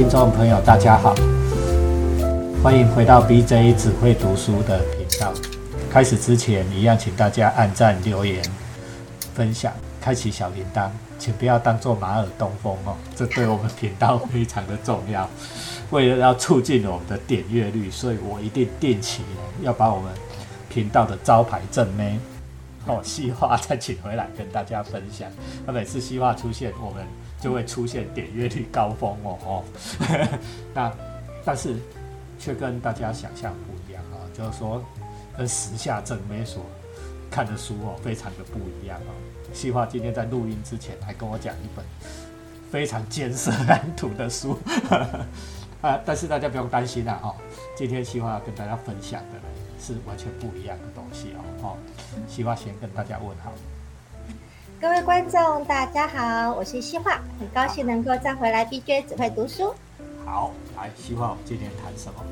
[0.00, 1.14] 听众朋友，大家好，
[2.62, 5.30] 欢迎回到 BJ 只会读书的频道。
[5.90, 8.42] 开始之前，一样请大家按赞、留言、
[9.34, 9.70] 分享、
[10.00, 10.88] 开启小铃铛，
[11.18, 15.28] 请不要当做马耳东风哦，这对我们频道非常的重要。
[15.90, 19.22] 为了要促进我们的点阅率，所以我一定定期
[19.60, 20.10] 要把我们
[20.70, 22.18] 频道的招牌正妹
[22.86, 25.28] 哦，西化再请回来跟大家分享。
[25.66, 27.04] 那每次西化出现，我们
[27.40, 29.64] 就会出现点阅率高峰哦哦。
[30.74, 30.92] 那
[31.44, 31.76] 但是
[32.38, 34.84] 却跟大家想象不一样啊，就是说
[35.36, 36.64] 跟时下正妹所
[37.30, 39.12] 看的书哦，非常的不一样哦。
[39.52, 41.84] 西化今天在录音之前还跟我讲一本
[42.70, 44.58] 非常艰涩难读的书。
[45.82, 45.98] 啊！
[46.04, 47.34] 但是大家不用担心啦，哦，
[47.74, 49.44] 今天西化要跟大家分享的呢
[49.80, 51.76] 是完全不一样的东西哦，哦，
[52.28, 53.50] 西化先跟大家问好。
[54.80, 59.74] 各位观众，大家好，我是西化，很高兴能够再回来 BJ 只会读书。
[60.24, 62.24] 好，来西化，我们今天谈什么？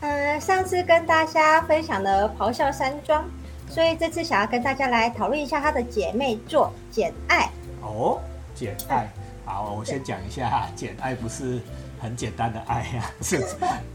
[0.00, 3.22] 呃，上次跟大家分享了《咆哮山庄》，
[3.70, 7.50] 所以这次想要跟大家来讨论一下她的姐妹作《简爱》。
[7.86, 8.18] 哦，
[8.58, 9.06] 《简爱》
[9.50, 11.60] 好，我先讲一下，《简爱》不是。
[12.00, 13.44] 很简单的爱呀，是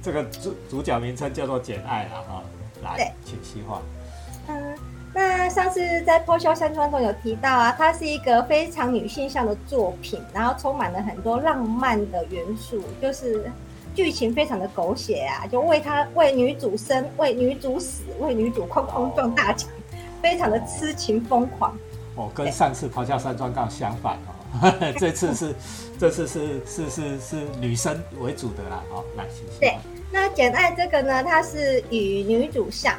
[0.01, 2.43] 这个主主角名称叫做简爱了哈。
[2.83, 3.81] 来，请细化。
[4.49, 4.77] 嗯，
[5.13, 13.51] 那上次在《破晓山庄》中有提到啊，它是一个非常女性向的作品，然后充满了很多浪漫的元素，就是
[13.93, 19.69] 剧情非常的狗血啊，就为她为女主生，为女主死，为女主哐哐撞大墙，
[20.19, 21.77] 非常的痴情疯狂。
[22.15, 24.73] 哦，跟上次《咆哮山庄》刚好相反哦。
[24.99, 25.55] 这次是，
[25.99, 29.59] 这次是是是是女生为主的啦，哦，来，谢谢。
[29.59, 29.77] 对，
[30.11, 32.95] 那《简爱》这个呢，它是与女主像，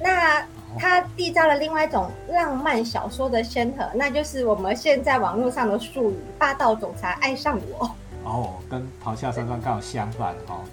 [0.00, 0.44] 那
[0.78, 7.90] 它缔造了另外一种浪漫小说的先河，那就是我们现在网络上的术语“霸道总裁爱上我”。
[8.24, 10.64] 哦，跟《咆哮山庄》刚好相反哦，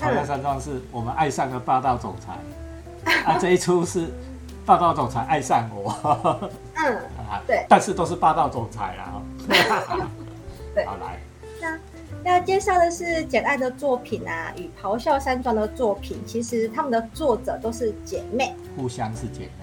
[0.02, 4.08] 《咆哮山庄》是我们爱上了霸道总裁，啊， 这一出是
[4.64, 6.50] 霸道总裁爱上我。
[6.74, 6.98] 嗯，
[7.46, 9.22] 对，但是都是霸道总裁啦。
[10.74, 11.18] 对，好来。
[12.22, 19.59] 那要介绍的是《简爱》的作品啊，与《咆哮山庄》的作品，其实他们的作者都是姐妹，互相是姐妹。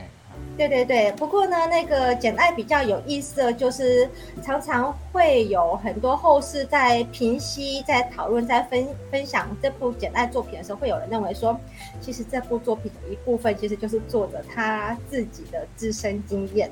[0.57, 4.09] 对对对，不过呢，那个《简爱》比较有意思的就是，
[4.43, 11.55] 常常会有很多后世在评析、在讨论、在分分享这部《简爱》作品的时候，会有人认为说，
[12.01, 16.69] 其实这部作品的一部分其实就是作者他自己的自身经验。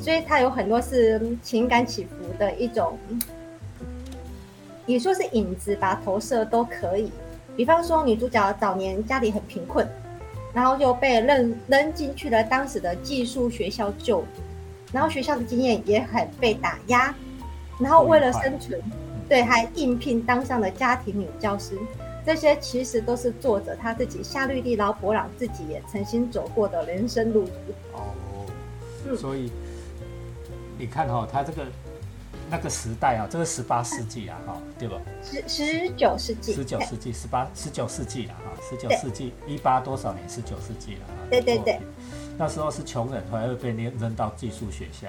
[0.00, 2.96] 所以他有很多是情感起伏的一种，
[4.86, 7.10] 你说是影子吧，投射都可以。
[7.56, 9.84] 比方说，女主角早年家里很贫困，
[10.54, 14.42] 然后就被扔扔进去了当时的寄宿学校就读，
[14.92, 17.14] 然后学校的经验也很被打压，
[17.78, 18.80] 然后为了生存，
[19.28, 21.76] 对，还应聘当上了家庭女教师。
[22.24, 27.52] 这些其实都是作者他自己夏绿蒂劳勃朗自己也曾经走过的人生路途。
[27.92, 29.50] 哦，所以。
[30.76, 31.64] 你看哈，他这个
[32.50, 34.96] 那个时代啊，这个十八世纪啊，哈，对吧？
[35.22, 40.28] 十十九世纪，十九世纪，十八十九世纪了哈，十九世纪一八多少年？
[40.28, 41.14] 十九世纪了哈。
[41.30, 41.80] 对对对，
[42.36, 45.08] 那时候是穷人，还会被扔扔到寄宿学校，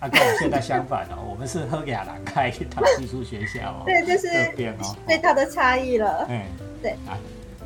[0.00, 3.82] 啊，跟我们现在相反哦， 我们是喝雅兰开一套寄宿学校哦。
[3.86, 4.28] 对，就是
[5.06, 6.26] 最大的差异了。
[6.28, 6.42] 嗯，
[6.82, 6.94] 对。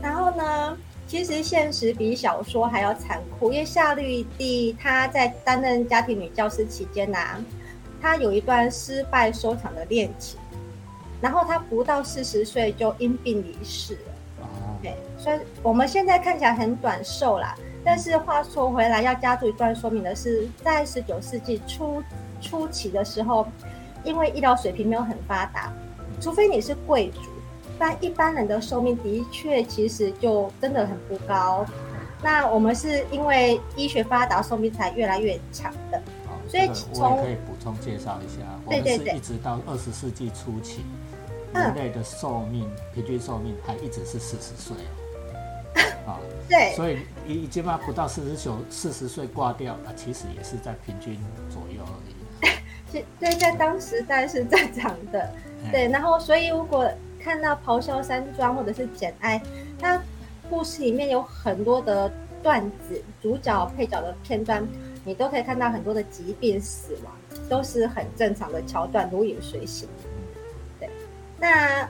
[0.00, 0.76] 然后呢？
[1.08, 7.42] 其实现实比小说还要残酷，因为夏绿蒂她在担任家庭女教师期间呐，
[8.00, 10.38] 她有一段失败收场的恋情，
[11.20, 14.42] 然后他不到四十岁就因病离世了。
[14.42, 17.54] 哦，对，所以我们现在看起来很短寿啦，
[17.84, 22.02] 但是话说回来，要加注一段说明的是，在十九世纪初
[22.40, 23.46] 初期的时候，
[24.04, 25.72] 因为医疗水平没有很发达，
[26.20, 27.20] 除非你是贵族。
[27.80, 31.64] 但一般人的寿命的确其实就真的很不高，
[32.22, 36.00] 那我们是因为医学发达，寿命才越来越长的。
[36.48, 37.24] 所以从
[37.58, 40.84] 充介绍一下，我们是一直到二十世纪初期，
[41.54, 46.08] 人类的寿命平均寿命还一直是四十岁哦。
[46.08, 51.18] 啊，对，所以已经嘛不到四十九四十岁挂掉，啊其实也是在平均
[51.50, 52.14] 左右而已。
[53.20, 55.30] 对，在当时代是正常的。
[55.70, 56.90] 对，然后所以如果
[57.20, 59.38] 看到《咆哮山庄》或者是《简爱》，
[59.78, 60.00] 它
[60.48, 62.10] 故事里面有很多的
[62.42, 64.66] 段子，主角配角的片段，
[65.04, 67.12] 你都可以看到很多的疾病、死亡，
[67.48, 69.88] 都是很正常的桥段，如影随形。
[70.78, 70.88] 对，
[71.38, 71.88] 那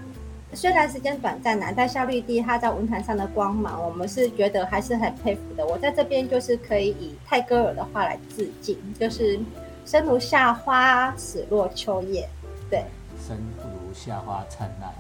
[0.55, 5.67] 虽然时间短暂呐，但夏绿蒂她在文坛上的光芒，我们是觉得还是很佩服的。
[5.67, 9.39] 我在这边就是可以以泰戈尔的话来致敬，就是
[9.85, 12.27] “生如夏花，死若秋叶”。
[12.71, 12.83] 对，
[13.27, 14.91] 生不如夏花灿烂。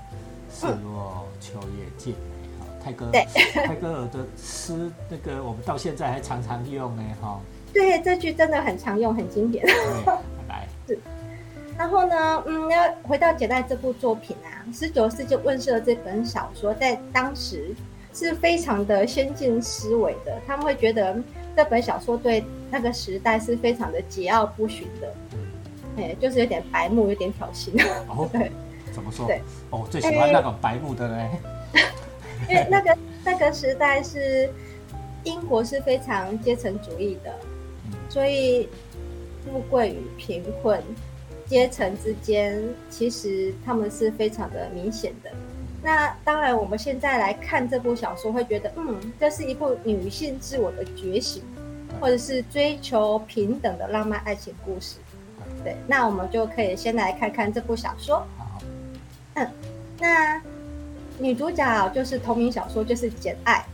[0.50, 2.48] 死若秋叶静美。
[2.58, 7.02] 哈，泰戈对泰戈尔的诗，那个我们到现在还常常用呢。
[7.22, 7.40] 哈，
[7.72, 9.64] 对，这句真的很常用，很经典。
[10.88, 11.02] 对，来，
[11.76, 17.74] 然后呢，嗯，要回到《简爱》这部作品啊，十九世纪问世的这本小说，在当时
[18.12, 20.40] 是非常的先进思维的。
[20.46, 21.16] 他们会觉得
[21.56, 25.14] 这本小说对那个时代是非常的桀骜不驯的，
[25.98, 27.70] 哎，就是有点白目，有点挑衅。
[28.08, 28.50] 哦， 对，
[28.92, 29.26] 怎么说？
[29.26, 29.40] 对，
[29.70, 31.30] 哦，最喜欢那种白目的嘞。
[32.48, 34.48] 因为那个那个时代是
[35.24, 37.34] 英国是非常阶层主义的，
[38.08, 38.68] 所以
[39.50, 40.82] 富贵与贫困
[41.46, 45.30] 阶层之间，其实他们是非常的明显的。
[45.82, 51.42] 那当然，我们现在来看这部小说，会觉得，嗯，这是一部女性自我的觉醒，
[52.00, 54.96] 或者是追求平等的浪漫爱情故事。
[55.64, 58.26] 对，那我们就可以先来看看这部小说。
[58.36, 58.60] 好，
[59.98, 60.42] 那
[61.18, 63.64] 女主角就是同名小说，就是简爱。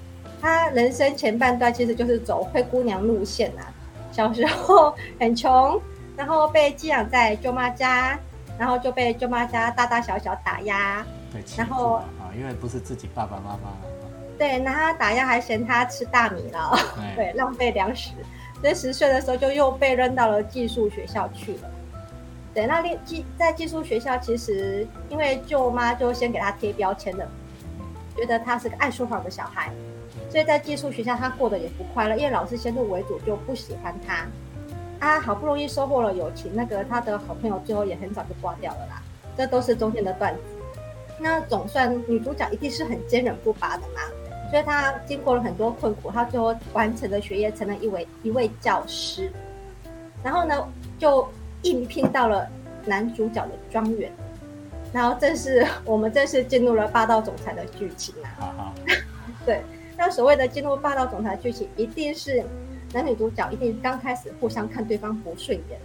[0.40, 3.72] 她人生前半段其实就是走灰姑娘路线啊，
[4.14, 5.80] 小时候 很穷，
[6.16, 8.16] 然后被寄养在舅妈家，
[8.56, 13.76] 然后就被舅妈家大大小小打压，对，然后啊，因为不是自己爸爸妈妈。
[14.38, 16.78] 对，拿他打压还嫌他吃大米了，
[17.16, 18.12] 对，浪费粮食。
[18.60, 21.70] 所以十岁的时候就又被扔到了寄宿学校去了。
[22.54, 27.28] 对，那寄寄在寄宿学校，其实因为舅妈就先给他贴标签了，
[28.16, 29.72] 觉得他是个爱说谎的小孩，
[30.34, 34.26] 所以在寄宿学校他过得也不快乐，因为老师先入为主就不喜欢他。
[34.98, 39.00] 啊，好不容易收获了友情，那个他的好朋友最后也很早就挂掉了啦，
[39.36, 40.40] 这都是中间的段子。
[41.20, 44.00] 那总算女主角一定是很坚韧不拔的嘛，
[44.50, 49.30] 所以她经过了很多困苦，她最后完成了学业，成了一位一位教师。
[50.20, 51.28] 然后呢，就
[51.62, 52.44] 应聘到了
[52.86, 54.10] 男主角的庄园，
[54.92, 58.74] 然后这是 我们正式进入了霸道总裁的剧情啊。
[59.46, 59.62] 对，
[59.96, 62.44] 那所谓的进入霸道总裁剧情，一定是
[62.92, 65.78] 男女主角一定刚开始互相看对方不顺眼，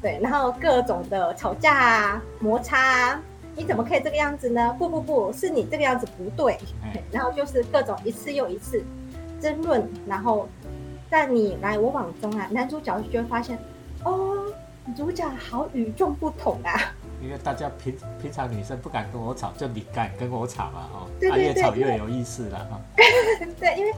[0.00, 3.22] 对，然后各种的吵架啊、摩擦啊，
[3.56, 4.74] 你怎么可以这个样子呢？
[4.78, 8.82] 不不不，是你这个样子不对，哎然后就是各种一次又一次
[9.40, 10.48] 争论，然后
[11.10, 13.58] 在你来我往中啊，男主角就会发现，
[14.04, 14.46] 哦，
[14.86, 16.94] 女主角好与众不同啊。
[17.22, 22.80] 因为大家平平常女生不敢跟我吵，就你敢跟我吵嘛，哦，啊，对对对越吵越有意思了哈。
[23.60, 23.94] 对，因为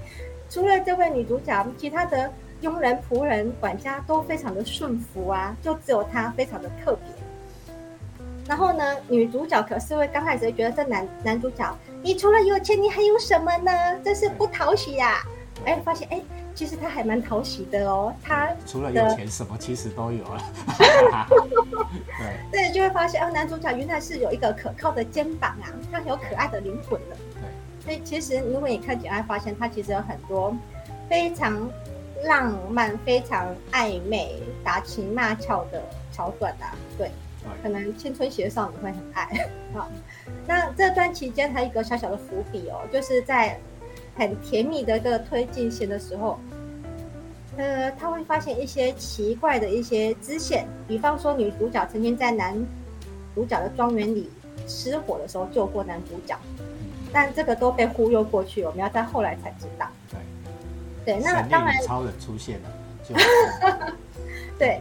[0.50, 2.30] 除了这位女主角，其他的
[2.60, 7.02] 佣人、仆人、管家都非常的顺服啊，就只有她非常的特别。
[8.46, 13.72] 然后呢，女主角可是会刚开始会觉得这男男主角，你除了有钱，你还有什么呢？
[14.04, 15.22] 真是不讨喜呀、
[15.64, 16.20] 哎，发现哎，
[16.54, 18.14] 其实他还蛮讨喜的哦。
[18.22, 20.40] 他除了有钱，什么其实都有 了。
[22.52, 27.16] 对对就会发现哦，男主角原来是有一个可靠的肩膀啊，他有可爱的灵魂了。
[27.34, 30.56] 对，所以其实如果你看《简爱》，发现他其实有很多
[31.08, 31.68] 非常
[32.24, 36.72] 浪漫、非常暧昧、打情骂俏的桥段啊。
[36.96, 37.10] 对，
[37.62, 39.48] 可能青春期的少女会很爱。
[39.74, 39.88] 好，
[40.46, 43.58] 那这段期间还有一个小小的伏笔哦，就是在
[44.16, 46.38] 很甜蜜的一个推进线的时候，
[47.56, 52.54] 呃，他会发现一些奇怪的一些支线，比方说女主角曾经在男
[53.34, 54.30] 主角的庄园里
[54.66, 56.38] 失火的时候救过男主角。
[57.16, 59.86] 但这个都被忽悠过去，我们要在后来才知道。
[61.04, 62.72] 对，对，那当然超人出现了，
[63.08, 63.14] 就
[64.58, 64.80] 对，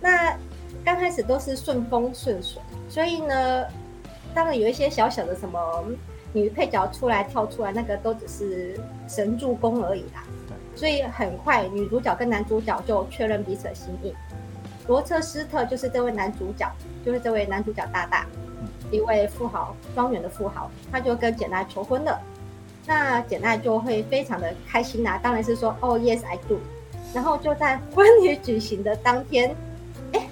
[0.00, 0.34] 那
[0.82, 3.66] 刚开始都是顺风顺水，所以呢，
[4.34, 5.84] 当然有一些小小的什么
[6.32, 10.24] 女配角出来跳出来，那个都只是神助攻而已啦。
[10.48, 14.14] 对，所以很快女主角跟男主角就确认彼此的心意。
[14.86, 16.70] 罗彻斯特就是这位男主角，
[17.04, 18.26] 就是这位男主角大大，
[18.90, 22.18] 一位富豪，庄园的富豪，他就跟简爱求婚了。
[22.86, 26.58] 那简爱就会非常的开心呐、当然是说哦，yes I do。
[27.12, 29.54] 然后就在婚礼举行的当天，
[30.12, 30.26] 哎，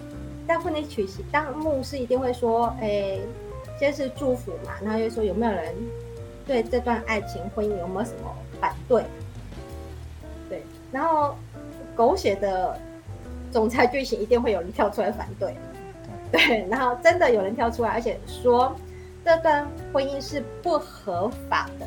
[0.48, 3.18] 在婚礼举行，当牧师一定会说，哎，
[3.78, 5.74] 先是祝福嘛，然后又说有没有人
[6.46, 9.04] 对这段爱情婚姻有没有什么反对？
[10.48, 11.36] 对，然后
[11.94, 12.78] 狗血的
[13.50, 15.54] 总裁剧情一定会有人跳出来反对，
[16.32, 18.74] 对，然后真的有人跳出来，而且说
[19.24, 21.86] 这段婚姻是不合法的，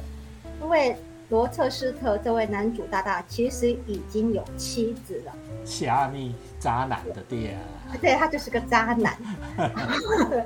[0.61, 0.95] 因为
[1.29, 5.31] 罗彻斯特这位男主大大其实已经有妻子了，
[5.63, 9.17] 虾米渣男的爹啊，对他就是个渣男。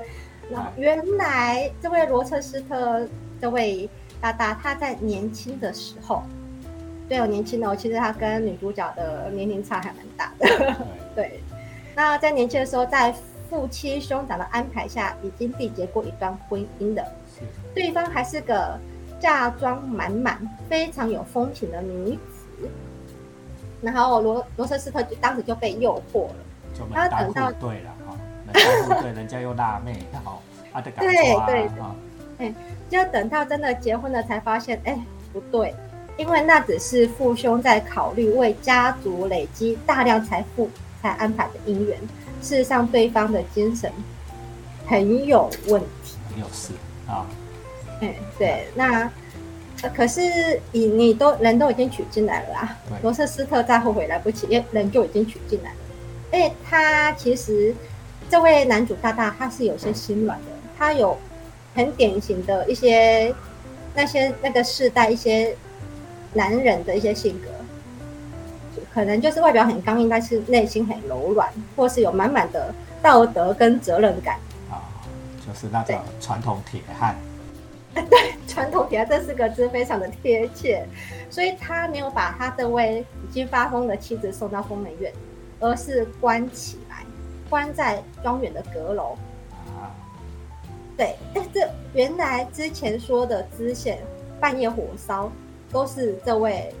[0.50, 3.06] 然后原来这位罗彻斯特
[3.40, 3.88] 这位
[4.20, 6.22] 大大，他在年轻的时候，
[7.08, 10.76] 对哦，年轻哦，其实他跟女主角的年龄差还蛮大的。
[11.14, 11.40] 对，
[11.94, 13.14] 那在年轻的时候，在
[13.50, 17.04] 父亲兄长的安排下，已经缔结过一段婚姻的。
[17.74, 18.78] 对方还是个
[19.20, 22.68] 嫁妆满满、非常有风情的女子。
[23.82, 26.34] 然后罗罗彻斯特就当时就被诱惑了。
[26.72, 27.93] 就门当户对了
[28.54, 30.40] 对，人家又辣妹，好，
[30.72, 31.34] 啊的感觉
[31.80, 31.94] 啊，
[32.38, 32.54] 哎，
[32.88, 34.98] 就等到真的结婚了，才发现，哎，
[35.32, 35.74] 不对，
[36.16, 40.70] 因为那只是父兄在考虑为家族累积大量财富
[41.02, 41.98] 才安排的姻缘，
[42.40, 43.90] 事实上对方的精神
[44.86, 46.72] 很有问题，很有事
[47.08, 47.26] 啊，
[48.00, 49.10] 哎，对，那
[49.94, 50.20] 可是
[50.72, 55.76] 你你都人都已经娶进来了啦，罗瑟斯特再后悔来不及，人就已经娶进来了。
[56.30, 57.74] 哎，他其实
[58.30, 61.16] 这位男主大大他是有些心软的，他有
[61.74, 63.32] 很典型的一些
[63.94, 65.54] 那些那个世代一些
[66.32, 67.48] 男人的一些性格，
[68.92, 74.36] 可能就是外表很刚硬，但是内心很柔软，或是有满满的道德跟责任感
[74.70, 74.82] 啊，
[75.46, 77.14] 就是那种传统铁汉。
[77.94, 80.84] 对，传统铁汉这四个字非常的贴切，
[81.30, 85.12] 所以他没有把他这位已经发疯的妻子送到疯人院。
[85.60, 87.03] 而是关起来，
[87.48, 89.16] 关在庄园的阁楼。
[89.76, 89.90] 啊，
[90.96, 93.98] 对，哎，这原来之前说的支线
[94.40, 95.30] 半夜火烧，
[95.70, 96.74] 都是这位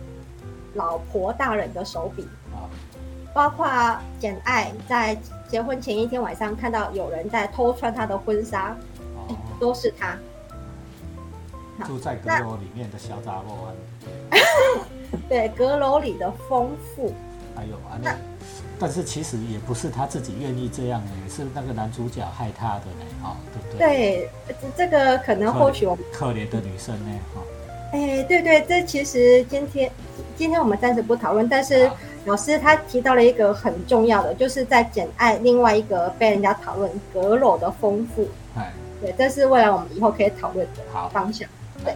[0.74, 2.70] 老婆大人的手笔啊。
[3.32, 3.66] 包括
[4.18, 5.16] 简爱在
[5.48, 8.76] 结婚前一天晚上看到有人在偷穿她的婚纱，
[9.58, 10.16] 都是他。
[11.84, 13.72] 住在阁楼里面的小杂货。
[15.28, 17.12] 对，阁楼里的丰富。
[17.56, 18.16] 还有啊，那。
[18.78, 24.28] 但是其实也不是他自己愿意这样的，是那个男主角害他的呢，哈，对不对？
[24.48, 27.40] 对，这个可能或许我们可怜的女生呢，哈。
[27.92, 29.90] 哎，对对，这其实今天
[30.36, 31.88] 今天我们暂时不讨论，但是
[32.24, 41.48] 老师他提到了一个很重要的，就是在简爱另外一个被人家讨论阁楼的丰富，哎，对，这是未来我们以后可以讨论的方向。
[41.84, 41.94] 对，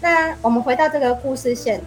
[0.00, 1.80] 那我们回到这个故事线。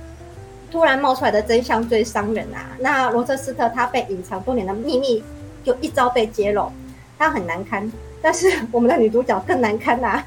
[0.72, 2.70] 突然冒出来的真相最伤人啊！
[2.80, 5.24] 那罗彻斯特他被隐藏多年的秘密，
[5.64, 6.72] 就一朝被揭露，
[7.18, 7.92] 他很难堪。
[8.22, 10.24] 但是我们的女主角更难堪呐，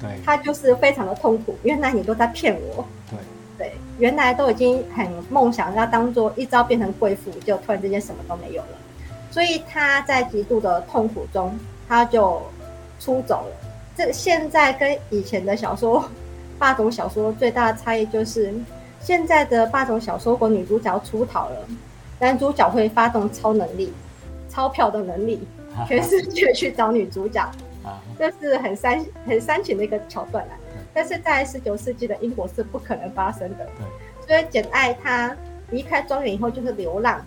[0.00, 1.56] 对， 她就是非常的痛苦。
[1.62, 3.18] 原来你都在骗我，对
[3.56, 8.78] 对，原来都已经很梦想要当做一朝变成贵妇，就突然之间什么都没有了。
[9.30, 11.56] 所以她在极度的痛苦中，
[11.88, 12.42] 她就
[12.98, 13.56] 出走了。
[13.96, 16.04] 这现在跟以前的小说
[16.58, 18.52] 霸总小说最大的差异就是。
[19.04, 21.56] 现在的霸总小说，如果女主角出逃了，
[22.18, 23.92] 男主角会发动超能力、
[24.48, 25.46] 钞票的能力，
[25.86, 27.46] 全世界去找女主角，
[28.18, 30.56] 这是很煽很煽情的一个桥段啊。
[30.94, 33.68] 但是在十九世纪的英国是不可能发生的。
[34.26, 35.36] 所以简爱她
[35.68, 37.20] 离开庄园以后就是流浪，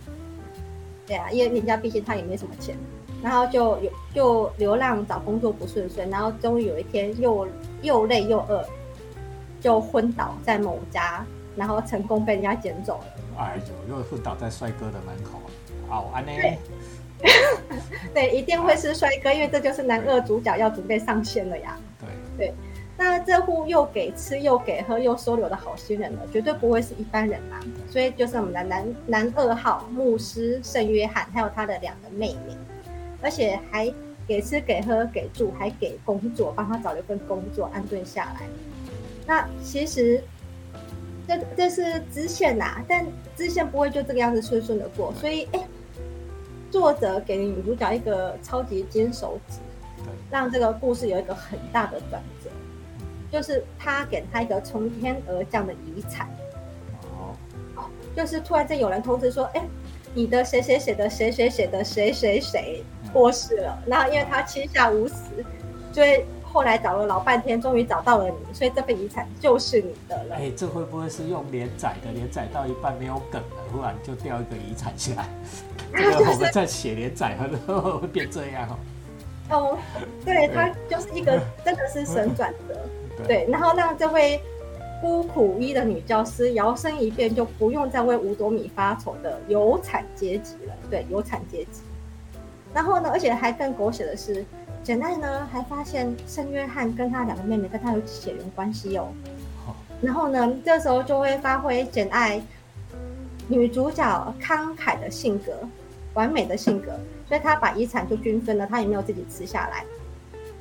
[1.05, 2.75] 对啊，因为人家毕竟她也没什么钱，
[3.21, 7.47] 然后就有就流浪找工作不顺遂，然后终于有一天又
[7.83, 8.65] 又累又饿，
[9.61, 11.23] 就昏倒在某家。
[11.57, 13.05] 然后成功被人家捡走了。
[13.39, 13.59] 哎
[13.89, 15.41] 呦，又昏倒在帅哥的门口。
[15.89, 16.31] 好，安呢？
[18.13, 21.77] 对，一定会是帅哥，因为这就是男二主角要准备上线了呀。
[21.99, 22.53] 对对，
[22.95, 27.59] 那这户又给吃又给喝又收留的好心人呢，绝对不会是一般人嘛。
[27.89, 32.55] 所以就是我们的男男二号牧师圣约翰，还有他的两个妹妹，
[33.21, 33.91] 而且还
[34.27, 38.45] 给吃给喝给住，还给工作，帮他找了一份工作安顿下来。
[39.25, 40.23] 那其实。
[41.27, 43.05] 这这是支线呐，但
[43.35, 45.67] 支线不会就这个样子顺顺的过，所以哎，
[46.71, 49.57] 作者给女主角一个超级金手指，
[50.31, 52.49] 让这个故事有一个很大的转折，
[53.29, 56.29] 就是他给他一个从天而降的遗产，
[57.11, 57.35] 哦，
[58.15, 59.67] 就是突然间有人通知说，哎，
[60.13, 65.25] 你的谁谁写的谁谁写的谁谁谁过世了，然后因为他膝下无死，
[65.91, 66.23] 所以。
[66.57, 70.37] 后来找了老半天，终于找到了你，所以这份遗产就是你的了。
[70.37, 72.11] 哎，这会不会是用连载的？
[72.11, 75.29] 连载到一半没有梗了，忽然就掉一个遗产下来？
[75.93, 78.75] 这个我们在写连载会不会变这样哦。
[79.51, 79.77] 哦，
[80.25, 82.75] 对，它就是一个真的是神转折。
[83.27, 84.41] 对，然后让这位
[84.99, 90.73] 孤苦医的女教师摇身一变，就不用再为五斗米发愁的有产阶级了。
[90.89, 91.81] 对，有产阶级。
[92.73, 94.43] 然后呢，而且还更狗血的是。
[94.87, 99.09] 简爱呢，还发现圣约翰跟他两个妹妹跟他有血缘关系哦。
[100.01, 102.41] 然后呢，这时候就会发挥简爱
[103.49, 105.51] 女主角慷慨的性格、
[106.13, 109.83] 完美的性格，所以她把遗产就均分了，她也没有自己吃下来。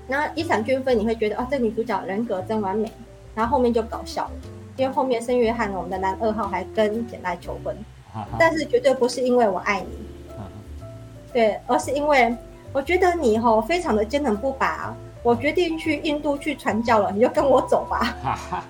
[0.08, 2.90] 那遗产均分，你会觉得哦，这女主角人格真完美。
[3.32, 4.32] 然后后面就搞笑了，
[4.76, 7.76] 因为后面圣约翰我们的男二号还跟简爱求婚，
[8.36, 9.88] 但是绝对不是因为我爱你，
[11.32, 12.36] 对，而是因为。
[12.76, 18.14] 我觉得你吼非常的坚韧不拔，我决定去印度去传教了，你就跟我走吧。
[18.22, 18.64] 哈哈，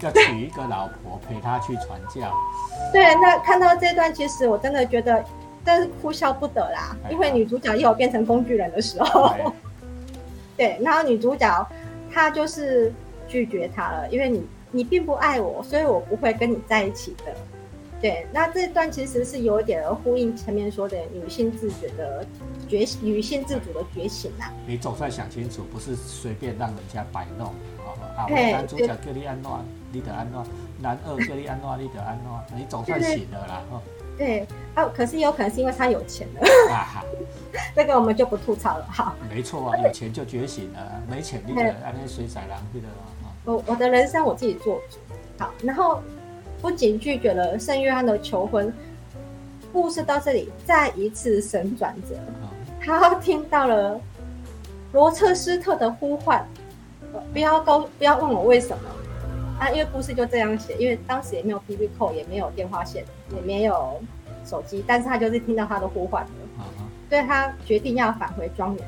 [0.00, 2.34] 要娶一个老婆陪他去传教。
[2.90, 5.22] 对，那看到这段，其实我真的觉得，
[5.62, 6.96] 真是哭笑不得啦。
[7.04, 9.28] 哎因为女主角也有变成工具人的时候。
[9.28, 9.44] 对
[10.56, 11.68] 对，然后女主角
[12.10, 12.90] 她就是
[13.28, 17.34] 拒绝他了，因为你你并不爱我，所以我不会跟你在一起的。
[18.00, 22.26] 对，那这段其实是有一点呼应前面说的女性自觉的
[22.66, 24.50] 觉醒，女性自主的觉醒啊。
[24.66, 27.48] 你总算想清楚，不是随便让人家摆弄。
[27.48, 29.60] 哦啊，我嘿男主角叫你安诺，
[29.92, 30.42] 你得安诺；
[30.80, 32.40] 男二叫你安诺，你得安诺。
[32.56, 33.82] 你总算醒了啦，哦，
[34.16, 36.40] 对，啊，可是有可能是因为他有钱了，
[36.70, 37.04] 哈哈，
[37.74, 38.84] 这个我们就不吐槽了。
[38.86, 43.28] 哈，没错啊，有钱就觉醒了，没钱你得安尼水仔狼去的啊。
[43.44, 44.98] 我我的人生我自己做主。
[45.38, 46.02] 好，然后
[46.60, 48.72] 不仅拒绝了圣约翰的求婚，
[49.72, 52.48] 故事到这里再一次神转折，哦
[52.82, 54.00] 他听到了
[54.92, 56.46] 罗彻斯特的呼唤，
[57.12, 58.82] 呃不要告不要问我为什么。
[59.58, 64.00] 啊，因为故事就这样写，因为当时也没有 B B 扣，也没有电话线，也没有
[64.44, 66.26] 手机，但是他就是听到他的呼唤
[67.10, 68.84] 所以他决定要返回庄园。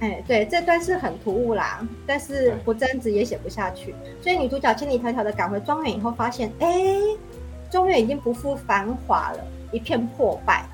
[0.00, 6.68] 哎，对，这段是很突兀啦，但是对不争执也写不下去，所以女主角千里迢迢的赶回庄园以后，发现，哎，
[7.70, 10.64] 庄园已经不复繁华了，一片破败。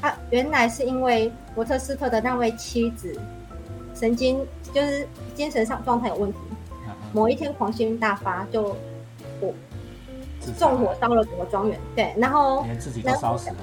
[0.00, 3.18] 啊，原来是因为伯特斯特的那位妻子
[3.94, 6.38] 神经就是精神上状态有问题，
[7.12, 8.76] 某一天狂性大发，就
[10.40, 11.78] 自杀纵火烧了整个庄园。
[11.94, 13.56] 对，然后连自己都烧死了。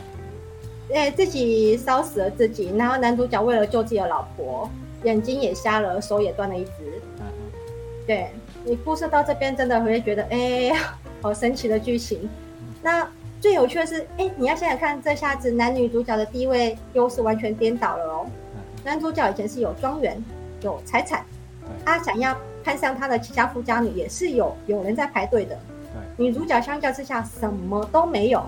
[0.94, 4.68] 哎，自己烧死了自己，然后男主角为了救自己的老婆，
[5.04, 6.72] 眼睛也瞎了，手也断了一只。
[7.20, 7.26] 啊哈
[8.08, 8.30] 对
[8.64, 10.72] 你故事到这边，真的会觉得，哎、
[11.22, 12.30] 好神奇的剧情。
[12.82, 13.08] 那
[13.40, 18.26] 最有趣的是，哎、你要想想看，这下子男女主角的地位优势完全颠倒了哦。
[18.28, 20.24] 嗯男主角以前是有庄园、
[20.62, 21.24] 有财产，
[21.86, 25.56] 他想要攀上他的其家富家女，也是有有人在排队的。
[26.18, 28.44] 对女主角相较之下什么都没有，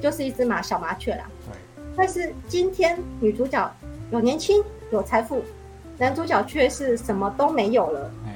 [0.00, 1.30] 就是一只马小麻雀啦。
[1.46, 3.72] 对，但是今天女主角
[4.10, 5.42] 有年轻有财富，
[5.96, 8.10] 男主角却是什么都没有了。
[8.26, 8.34] 哎，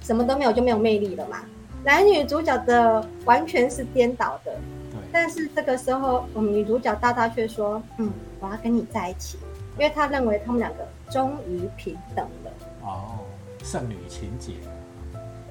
[0.00, 1.38] 什么都没有就没有魅力了嘛。
[1.84, 4.52] 男女主角的完全是颠倒的，
[4.90, 9.38] 对，但是这个时候，我们女主角大大却说：“嗯，我要跟你在一起，
[9.78, 12.50] 因为她认为他们两个终于平等了。
[12.82, 13.18] 哦，
[13.62, 14.54] 剩女情节，”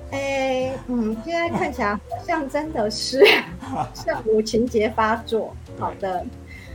[0.09, 3.23] 哎，嗯，现在看起来好像真的是
[3.93, 5.55] 圣母情节发作。
[5.79, 6.25] 好的，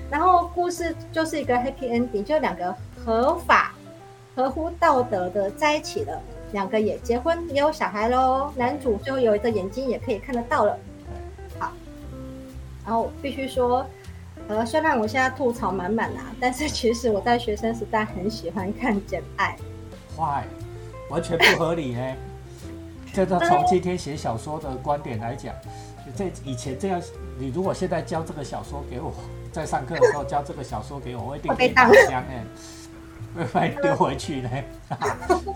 [0.08, 2.72] 然后故事就是一个 happy ending，就两个
[3.04, 3.74] 合法、
[4.34, 6.20] 合乎道德的在一起了，
[6.52, 8.52] 两个也结婚，也有小孩喽。
[8.56, 10.78] 男主最后有一个眼睛也可以看得到了。
[11.58, 11.72] 好，
[12.84, 13.86] 然后必须说，
[14.48, 19.56] 呃，虽然我现在吐槽满满啊，但是其实我在学生时代很喜欢看《简爱》。
[20.18, 20.44] 坏，
[21.10, 22.14] 完全不合理呢。
[23.14, 25.54] 这个从今天写小说的观点来讲，
[26.14, 27.00] 这以前这样，
[27.38, 29.12] 你如果现在教这个小说给我，
[29.50, 32.44] 在上课的时候教这个小说给我，我一定给你打枪哎，
[33.36, 34.50] 会把你丢回去呢。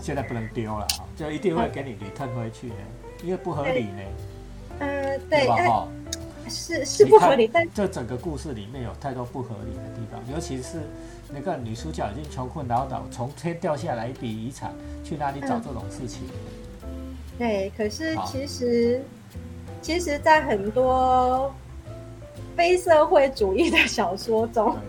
[0.01, 2.75] 现在不能丢了，就一定会给你 return 回去呢，
[3.23, 4.01] 因为不合理呢，
[4.79, 5.55] 嗯、对，吧？
[5.55, 5.87] 哎哈。
[6.49, 10.81] 是是不合理，但这整个故事里面有太多不合理的地方，尤其是
[11.33, 14.73] 那个女主角已经穷困潦倒，从天掉下来一笔遗产，
[15.05, 16.23] 去哪里找这种事情？
[17.39, 19.01] 对，可是其实，
[19.81, 21.49] 其实，在很多
[22.57, 24.81] 非社会主义的小说中对，，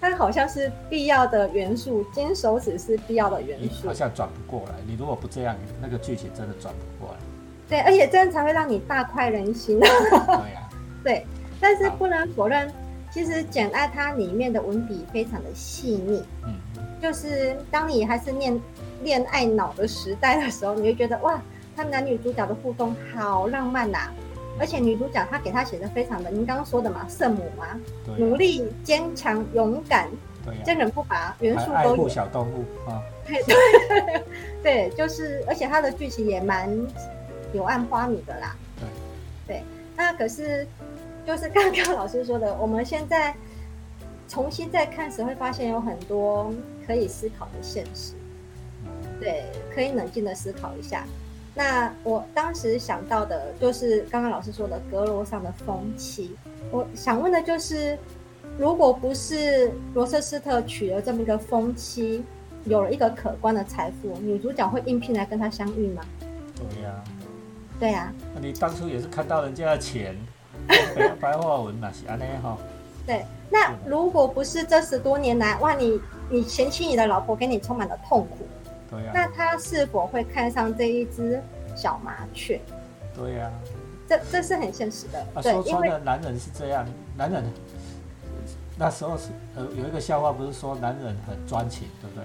[0.00, 3.94] 它好像是必要的元素，金手指是必要的元素好。
[3.94, 4.74] 像转不过来。
[4.86, 7.20] 你如果不这样，那个剧情真的转不过来。
[7.68, 9.78] 对，而且这样才会让你大快人心。
[9.80, 10.68] 对呀、
[11.04, 11.26] 对，
[11.60, 12.72] 但是不能否认，
[13.10, 16.22] 其实《简爱》它里面的文笔非常的细腻。
[16.46, 16.54] 嗯，
[17.02, 18.58] 就是当你还是念
[19.02, 21.40] 恋爱脑的时代的时候，你会觉得哇，
[21.76, 24.10] 他们男女主角的互动好浪漫呐、
[24.58, 30.08] 而且女主角她给她写的非常的，您刚刚说的嘛，圣母嘛，对、努，力、坚强、勇敢，
[30.64, 32.08] 坚韧不拔，元素都有。
[32.08, 34.24] 小动物啊，对 对
[34.62, 36.68] 对，就是，而且它的剧情也蛮
[37.52, 38.56] 柳暗花明的啦。
[39.46, 39.62] 对，对，
[39.96, 40.66] 那可是
[41.26, 43.34] 就是刚刚老师说的，我们现在
[44.28, 46.52] 重新再看时，会发现有很多
[46.86, 48.14] 可以思考的现实。
[49.20, 49.44] 对，
[49.74, 51.04] 可以冷静的思考一下。
[51.58, 56.36] 那我当时想到的就是刚刚老师说的阁楼上的风气。
[56.70, 57.98] 我想问的就是，
[58.56, 62.22] 如果不是罗瑟斯特娶了这么一个风妻，
[62.66, 66.04] 有了一个可观的财富，女主角会应聘来跟他相遇吗？
[66.54, 67.04] 对呀、
[67.80, 70.16] 对啊，那你当初也是看到人家的钱，
[70.68, 72.56] 白 白话文嘛是安尼哈，
[73.04, 78.46] 对，那如果不是这十多年来，哇，你你嫌弃你的老婆给你充满了痛苦，
[78.90, 81.42] 对呀、那他是否会看上这一只
[81.76, 82.60] 小麻雀？
[83.14, 83.50] 对呀、
[84.08, 87.44] 这这是很现实的，啊，对，说穿因为了男人是这样，男人
[88.78, 92.24] 那时候是呃有一个笑话，不是说男人很专情，对不对？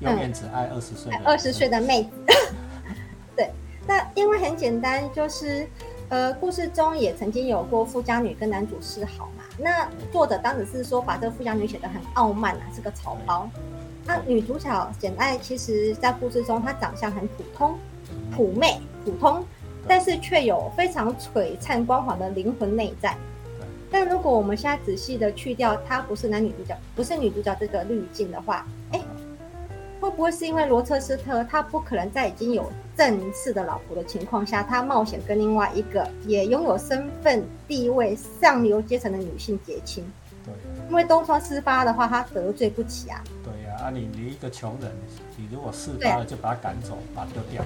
[0.00, 2.10] 永远只爱二十岁的二十岁的妹子，
[3.36, 3.50] 对，
[3.86, 5.66] 那因为很简单，就是
[6.08, 9.44] 呃，故事中也曾经有过富家女跟男主示好嘛。
[9.56, 13.48] 那作者当时是说把这个富家女写得很傲慢啊，是个草包。
[14.06, 17.78] 那女主角简爱其实在故事中她长相很普通、
[18.30, 19.44] 普媚、普通，
[19.88, 23.16] 但是却有非常璀璨光环的灵魂内在。
[23.90, 29.00] 但如果我们现在仔细的去掉她不是男女主角，不是女主角这个滤镜的话，哎，
[30.00, 40.04] 会不会是因为罗彻斯特他不可能在已经有正式的老婆的情况下，他冒险跟另外一个也拥有身份地位上流阶层的女性结亲？
[40.44, 40.52] 对、
[40.90, 43.22] 因为东窗事发的话，他得罪不起啊。
[43.84, 44.90] 啊，你你一个穷人，
[45.36, 47.62] 你如果事发了就把他赶走，把他丢掉，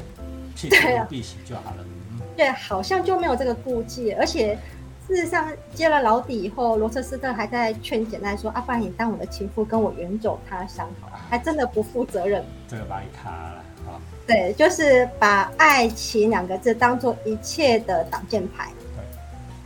[0.57, 0.76] 弃之
[1.09, 1.76] 必喜就好了。
[2.11, 4.59] 嗯，对，好像就没有这个顾忌，而且
[5.07, 12.44] 事实上接了老底以后，罗彻斯特还在劝简奈说：“啊，不然你当我的情妇，跟我远走他乡好了。”还真的不负责任。
[12.66, 14.00] 这个把你卡了啊。
[14.26, 18.68] 对，就是把爱情两个字当做一切的挡箭牌。
[18.96, 19.04] 对，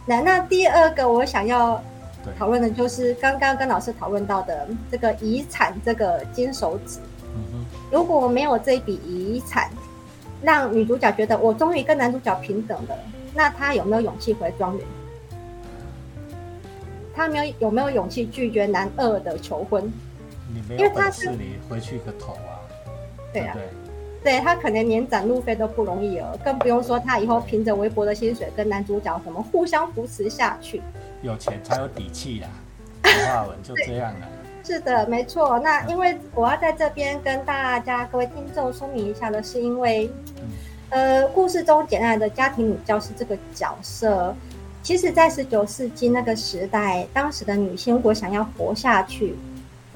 [0.04, 1.91] 那那第二个我想要对，
[2.38, 6.98] 讨论的就是刚刚跟老师讨论到的这个遗产这个金手指。
[7.90, 9.70] 如果没有这一笔遗产，
[10.40, 12.98] 让女主角觉得我终于跟男主角平等了，
[13.34, 14.86] 那她有没有勇气回庄园？
[17.14, 19.92] 她没有有没有勇气拒绝男二的求婚？
[20.54, 22.64] 你没因为他有本事，是你回去个头啊，
[23.32, 23.56] 对啊？
[24.24, 30.80] 对她可能连展路费都不容易了，更不用说她以后凭着微薄的薪水跟男主角什么互相扶持下去。
[31.22, 32.48] 有钱才有底气啦。
[33.02, 34.28] 白话文就这样了。
[34.64, 35.58] 是的，没错。
[35.58, 40.08] 那因为我要在这边跟大家各位听众说明一下的是，因为
[40.90, 44.34] 呃，故事中简爱的家庭女教师这个角色，
[44.82, 49.34] 其实在十九世纪那个时代，当时的女性如果想要活下去，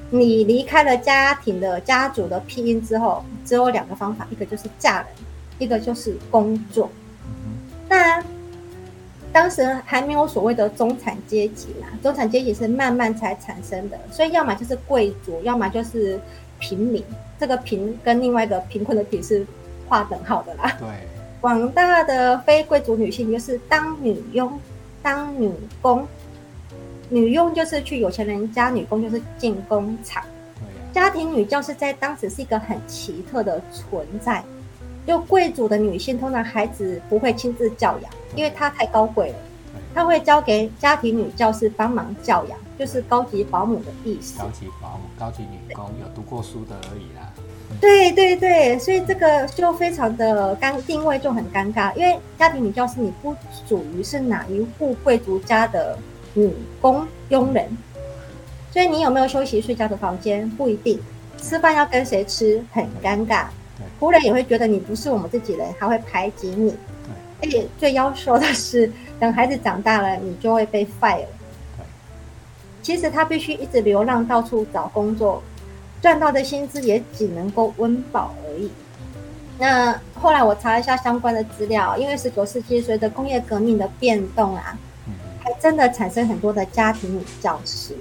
[0.09, 5.07] 你离开了家庭的家族的庇荫之后，只有两个方法，一个就是嫁人，
[5.59, 6.89] 一个就是工作。
[7.25, 7.55] 嗯
[7.87, 8.21] 那
[9.37, 16.19] 当时还没有所谓的中产阶级嘛，中产阶级是慢慢才产生的，所以要么就是贵族，要么就是
[16.57, 17.03] 平民。
[17.39, 19.45] 这个贫跟另外一个贫困的贫是
[19.87, 20.75] 划等号的啦。
[20.79, 20.87] 对，
[21.39, 24.59] 广大的非贵族女性就是当女佣、
[25.03, 26.07] 当女工。
[27.07, 30.23] 女佣就是去有钱人家，女工就是进工厂。
[30.55, 34.43] 对、家庭女教师在当时是一个很奇特的存在。
[35.07, 39.35] 就贵族的女性，通常孩子不会亲自教养，因为她太高贵了，
[39.95, 44.45] 她会交给家庭女教师帮忙教养，就是高级保姆的意思高。
[44.49, 47.31] 级保姆、高级女工，有读过书的而已啦。
[47.79, 53.35] 对对对，所以这个就非常的尴定位就很尴尬，因为家庭女教师你不
[53.67, 55.97] 属于是哪一户贵族家的
[56.33, 57.69] 女工佣人，
[58.71, 60.99] 所以你有没有休息睡觉的房间不一定，
[61.41, 63.45] 吃饭要跟谁吃很尴尬
[63.77, 66.75] 对，仆人也会觉得你不是我们自己人，还会排挤你，
[67.41, 71.27] 而且最要说的是，等孩子长大了，你就会被 fire 了。
[72.81, 75.43] 其实他必须一直流浪，到处找工作，
[76.01, 78.71] 赚到的薪资也只能够温饱而已。
[79.59, 85.13] 那后来我查一下相关的资料，因为十九世纪随着工业革命的变动啊，嗯。
[85.43, 87.95] 还真的产生很多的家庭教师。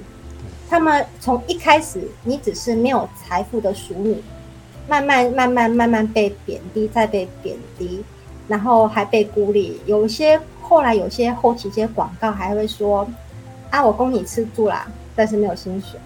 [0.68, 4.22] 他们从一开始，你只是没有财富的淑女，
[4.88, 8.04] 慢慢慢慢慢慢被贬低，再被贬低，
[8.46, 9.80] 然后还被孤立。
[9.86, 13.06] 有些后来有些后期一些广告还会说
[13.70, 15.98] ：“啊，我供你吃住啦，但是没有薪水。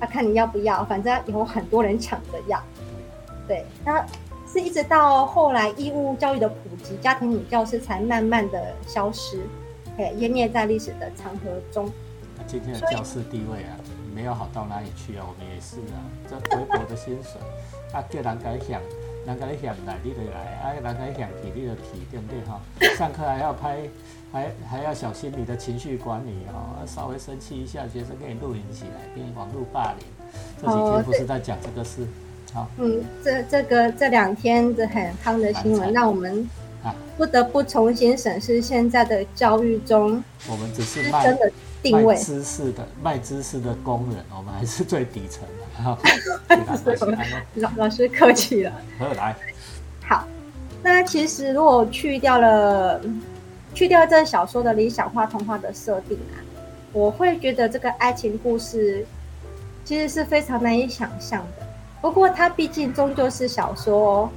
[0.00, 2.60] 啊，看你要不要，反正有很多人抢着要。”
[3.46, 4.04] 对，那
[4.52, 9.40] 是一直到后来义务教育的普及，家庭女教师才慢慢的消失，
[9.96, 11.90] 哎，湮灭在历史的长河中。
[12.46, 13.76] 今天的教师地位啊，
[14.18, 17.40] 没有好到哪里去啊，我们也是啊，这微薄的薪水
[17.92, 18.82] 啊，叫人家想，
[19.24, 22.60] 人家你想来你就来，啊，人家想去你就去，对不对哈？
[22.96, 23.78] 上课还要拍，
[24.32, 30.04] 还还要小心你的情绪管理哦，稍微生气一下，学生给你录影起来，给你网络霸凌。
[30.60, 32.04] 这几天不是在讲这个事，
[32.52, 36.50] 好嗯，这这个这两天的很夯的新闻，让我们
[36.82, 42.14] 啊，不得不重新审视现在的教育中我们只是卖师生的定位。
[42.14, 45.42] 卖知识的卖知识的工人， 我们还是最底层
[45.78, 45.98] 的
[47.54, 48.72] 老 老师客气了。
[48.98, 49.36] 好来，
[50.04, 50.26] 好，
[50.82, 53.00] 那其实如果去掉了
[53.74, 56.40] 去掉这小说的理想化童话的设定啊，
[56.92, 59.06] 我会觉得这个爱情故事
[59.84, 61.66] 其实是非常难以想象的。
[62.00, 64.30] 不过它毕竟终究是小说，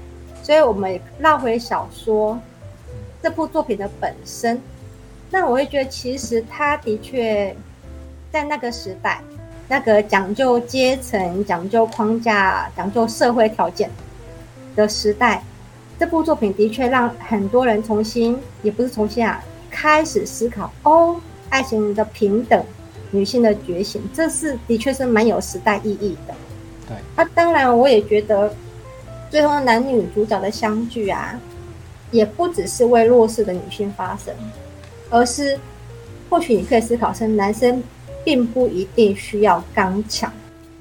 [0.43, 2.39] 所以我们绕回小说
[3.21, 4.61] 这部作品的本身。
[5.31, 7.55] 那我会觉得，其实他的确
[8.31, 9.21] 在那个时代，
[9.69, 13.89] 那个讲究阶层、讲究框架、讲究社会条件
[14.75, 15.41] 的时代，
[15.97, 21.15] 这部作品的确让很多人重新，也不是重新啊，开始思考哦，
[21.49, 22.61] 爱情的平等、
[23.11, 26.33] 女性的觉醒，这是的确是蛮有时代意义的。
[26.89, 28.53] 对，那当然，我也觉得
[29.29, 31.39] 最后男女主角的相聚啊，
[32.11, 34.33] 也不只是为弱势的女性发声。
[35.11, 35.59] 而是，
[36.29, 37.83] 或许你可以思考，是男生
[38.23, 40.31] 并不一定需要刚强。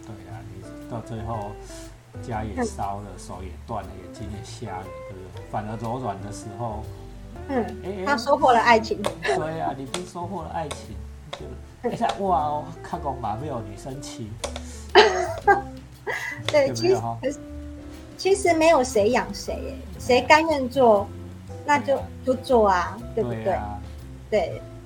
[0.07, 1.51] 对啊，你到最后
[2.23, 5.45] 家也烧了，手也断了，眼睛也瞎了，对不对？
[5.51, 6.83] 反而柔软的时候，
[7.49, 9.03] 嗯，他收获了爱情。
[9.23, 10.97] 对啊，你不收获了爱情，
[11.83, 14.31] 就一下哇，看过马没有女生气。
[16.47, 17.01] 对，其实
[18.17, 21.09] 其实没有谁养谁，谁甘愿做，
[21.65, 23.45] 那就就做啊，对不对？
[23.45, 23.59] 对，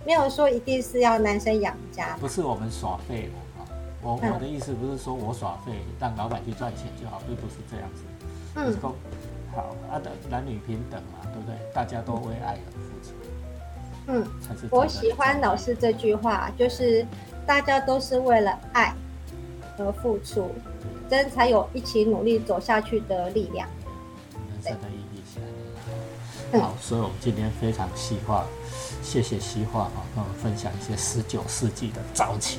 [0.05, 3.69] 没有说一定是要男生养家，不是我们耍废了啊！
[4.03, 8.03] 我我的意思不是说我耍废，让老板去赚钱就好，并不是这样子。
[8.57, 8.75] 嗯，
[9.55, 11.57] 好啊，的男女平等嘛，对不对？
[11.73, 13.15] 大家都为爱而付出。
[14.07, 17.07] 嗯，我喜欢老师这句话，就是
[17.47, 18.95] 大家都是为了爱
[19.79, 20.51] 而付出，
[21.09, 23.67] 真才有一起努力走下去的力量。
[24.53, 24.89] 人生的
[26.61, 28.45] 好，所以我们今天非常细化。
[29.03, 32.59] 谢谢西化啊，跟我们分享一些十九世纪的早期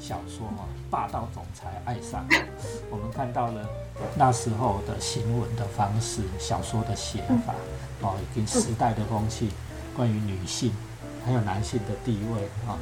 [0.00, 2.26] 小说啊，霸道总裁爱上。
[2.90, 3.66] 我们看到了
[4.16, 7.54] 那时候的行文的方式，小说的写法
[8.02, 9.50] 哦，以及时代的风气，
[9.96, 10.72] 关于女性
[11.24, 12.76] 还有男性的地位啊，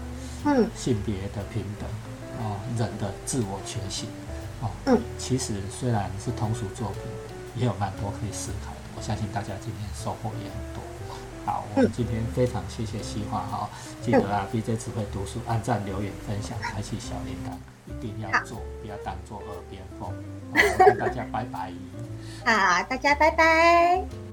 [0.46, 1.88] 嗯，性别的平等
[2.44, 4.08] 啊，人的自我觉醒
[4.62, 7.02] 啊，嗯，其实虽然是通俗作品，
[7.56, 8.79] 也有蛮多可以思考的。
[8.96, 10.82] 我相信大家今天收获也很多。
[11.46, 13.70] 好，我们今天非常谢谢西华哈，
[14.02, 17.54] 记得啊，B J 只会读书，按赞、留言、分享，开启小铃铛，
[17.88, 20.12] 一定要做，不要当做耳边风。
[20.78, 21.72] 跟大家拜拜。
[22.44, 24.29] 好，大家拜拜。